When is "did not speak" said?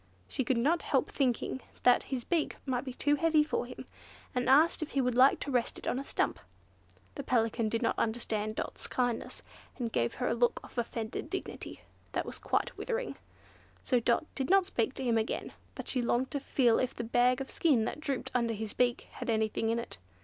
14.33-14.95